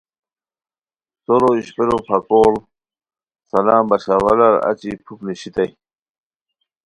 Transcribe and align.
سورو 1.23 1.49
اشپیرو 1.57 1.97
پکوڑ 2.07 2.53
سلام 3.51 3.83
بشاراحوالار 3.89 4.55
اچی 4.69 4.91
پُھک 5.03 5.19
نیشیتائے 5.27 5.69